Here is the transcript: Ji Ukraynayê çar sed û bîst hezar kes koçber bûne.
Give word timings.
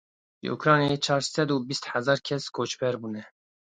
Ji 0.43 0.47
Ukraynayê 0.57 0.97
çar 1.05 1.21
sed 1.33 1.49
û 1.55 1.57
bîst 1.67 1.83
hezar 1.93 2.19
kes 2.27 2.43
koçber 2.55 2.93
bûne. 3.01 3.23